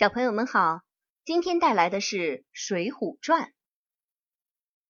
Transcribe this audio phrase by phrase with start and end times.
[0.00, 0.80] 小朋友们好，
[1.26, 2.16] 今天带来的是
[2.52, 3.48] 《水浒传》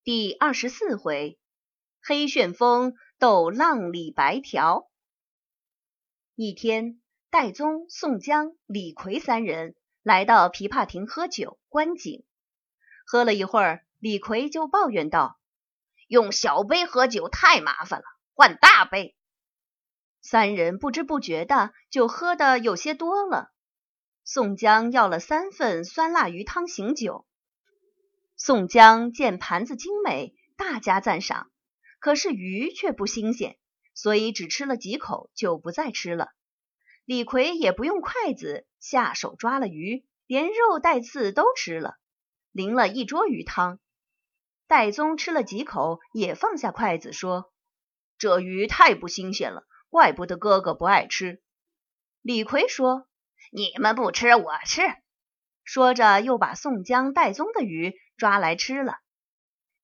[0.04, 1.36] 第二十四回：
[2.00, 4.88] 黑旋风斗浪里白条。
[6.36, 9.74] 一天，戴宗、宋江、李逵三人
[10.04, 12.24] 来到琵琶亭喝酒观景。
[13.04, 15.40] 喝了一会儿，李逵就抱怨道
[16.06, 19.16] ：“用小杯喝酒太麻烦了，换大杯。”
[20.22, 23.50] 三人不知不觉的就喝的有些多了。
[24.32, 27.26] 宋江要了三份酸辣鱼汤醒酒。
[28.36, 31.50] 宋江见盘子精美，大加赞赏，
[31.98, 33.58] 可是鱼却不新鲜，
[33.92, 36.28] 所以只吃了几口就不再吃了。
[37.04, 41.96] 李逵也不用筷子，下手抓了鱼，连肉带刺都吃了，
[42.52, 43.80] 淋了一桌鱼汤。
[44.68, 47.52] 戴宗吃了几口，也放下筷子，说
[48.16, 51.42] ：“这鱼太不新鲜了，怪不得哥哥不爱吃。”
[52.22, 53.08] 李逵说。
[53.52, 54.82] 你们不吃，我吃。
[55.64, 58.98] 说着，又把宋江、戴宗的鱼抓来吃了。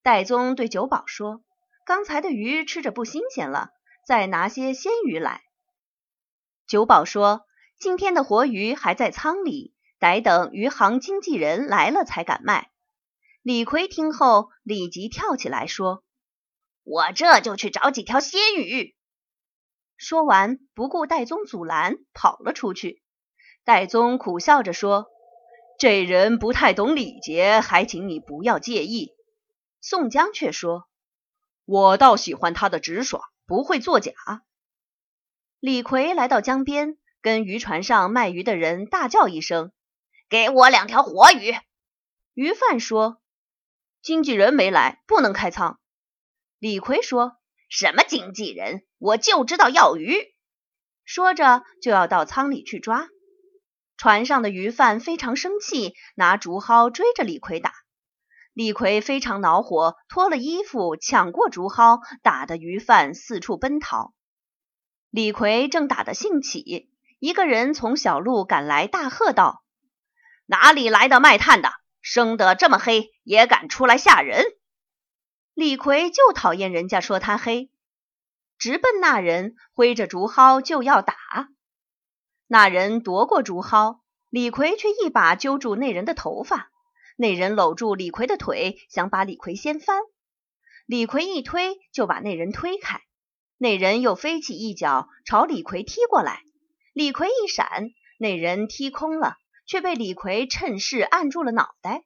[0.01, 1.43] 戴宗对酒保说
[1.85, 3.71] ：“刚才的鱼吃着不新鲜了，
[4.05, 5.43] 再拿些鲜鱼来。”
[6.65, 7.45] 酒保说
[7.77, 12.71] ：“今天的活鱼还在仓里，得等余杭经纪人来了才敢卖。”
[13.43, 16.03] 李逵听后立即跳起来说
[16.83, 18.95] ：“我这就去找几条鲜鱼。”
[19.97, 23.01] 说完，不顾戴宗阻拦，跑了出去。
[23.67, 25.09] 戴宗苦笑着说
[25.77, 29.11] ：“这人不太懂礼节，还请你不要介意。”
[29.83, 30.87] 宋江却说
[31.67, 34.13] ：“我倒喜欢他的直爽，不会作假。”
[35.59, 39.73] 李逵来到江边，跟渔船上卖鱼的人大叫一声
[40.29, 41.53] ：“给我两条活鱼！”
[42.35, 43.21] 鱼贩说
[44.01, 45.77] ：“经纪人没来，不能开仓。”
[46.57, 47.35] 李逵说
[47.67, 48.85] ：“什么经纪人？
[48.97, 50.33] 我就知道要鱼！”
[51.03, 53.09] 说着就要到仓里去抓。
[53.97, 57.73] 船上的鱼贩非常生气，拿竹蒿追着李逵打。
[58.53, 64.13] 李逵非常恼火，脱了衣服抢过竹蒿，打得鱼贩四处奔逃。
[65.09, 69.63] 李逵正打得兴起，一个人从小路赶来，大喝道
[70.45, 71.71] ：“哪里来的卖炭的？
[72.01, 74.43] 生得这么黑，也敢出来吓人！”
[75.55, 77.71] 李逵就讨厌人家说他黑，
[78.59, 81.15] 直奔那人，挥着竹蒿就要打。
[82.47, 83.99] 那人夺过竹蒿，
[84.29, 86.71] 李逵却一把揪住那人的头发。
[87.17, 90.01] 那人搂住李逵的腿，想把李逵掀翻。
[90.85, 93.01] 李逵一推，就把那人推开。
[93.57, 96.41] 那人又飞起一脚，朝李逵踢过来。
[96.93, 99.35] 李逵一闪，那人踢空了，
[99.65, 102.05] 却被李逵趁势按住了脑袋。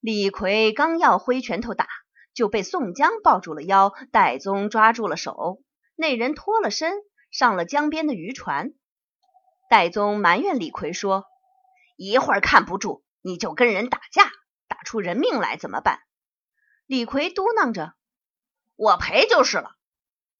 [0.00, 1.86] 李逵刚要挥拳头打，
[2.32, 5.60] 就被宋江抱住了腰，戴宗抓住了手。
[5.96, 6.94] 那人脱了身，
[7.30, 8.72] 上了江边的渔船。
[9.70, 11.26] 戴宗埋怨李逵说
[11.94, 14.32] ：“一会儿看不住，你就跟人打架，
[14.66, 16.00] 打出人命来怎么办？”
[16.86, 17.94] 李逵嘟囔着
[18.74, 19.76] ：“我赔就是了。”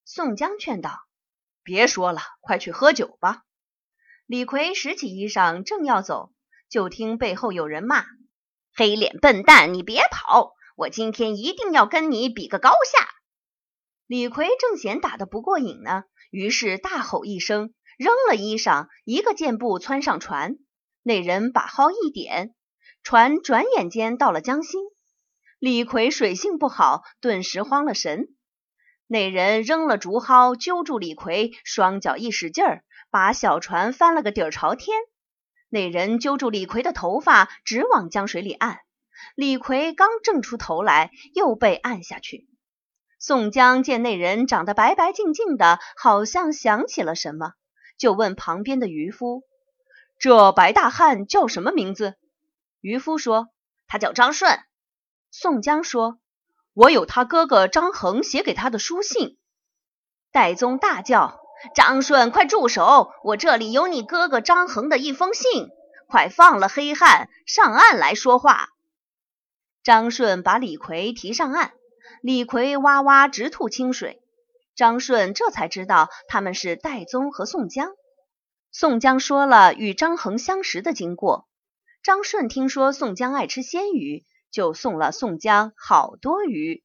[0.05, 1.07] 宋江劝道
[1.63, 3.45] ：“别说了，快去喝酒吧。”
[4.27, 6.33] 李逵拾起衣裳正要走，
[6.69, 8.05] 就听背后有人骂
[8.75, 10.55] ：“黑脸笨蛋，你别跑！
[10.75, 13.09] 我今天一定要跟你比个高下！”
[14.09, 16.03] 李逵正嫌打得不过瘾呢，
[16.33, 17.73] 于是大吼一声。
[18.01, 20.57] 扔了衣裳，一个箭步窜上船。
[21.03, 22.55] 那人把蒿一点，
[23.03, 24.81] 船转眼间到了江心。
[25.59, 28.29] 李逵水性不好，顿时慌了神。
[29.07, 34.97] 那人扔了竹蒿，揪住李逵，双脚一使劲儿，把小船翻了个底儿朝天。
[35.69, 38.79] 那人揪住李逵的头发，直往江水里按。
[39.35, 42.49] 李逵刚挣出头来，又被按下去。
[43.19, 47.53] 宋江见那人长得白白净净的，好像想起了什么。
[48.01, 49.43] 就问旁边的渔夫
[50.19, 52.15] ：“这白大汉叫什么名字？”
[52.81, 53.49] 渔夫说
[53.87, 54.59] ：“他叫张顺。”
[55.31, 56.19] 宋江说
[56.73, 59.37] ：“我有他哥哥张衡写给他的书信。”
[60.33, 61.43] 戴宗大叫
[61.77, 63.13] ：“张顺，快住手！
[63.23, 65.69] 我这里有你哥哥张衡的一封信，
[66.09, 68.71] 快放了黑汉，上岸来说话。”
[69.85, 71.75] 张顺把李逵提上岸，
[72.23, 74.23] 李逵哇哇直吐清水。
[74.75, 77.91] 张顺这才知道他们是戴宗和宋江。
[78.73, 81.49] 宋江说了与张衡相识的经过。
[82.03, 86.83] 张顺听说宋江爱吃鲜鱼，就送了宋江好多鱼。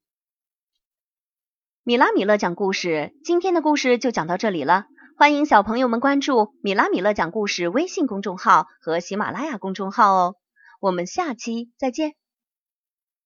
[1.84, 4.88] 米拉米勒讲故事，今天的故事就讲到这里了。
[5.18, 10.36] 欢迎小朋友们关注米拉米勒讲故事微信公众号和喜马拉雅公众号哦。
[10.82, 12.16] 我们下期再见。